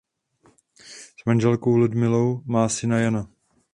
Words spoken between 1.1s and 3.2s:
S manželkou Ludmilou má syna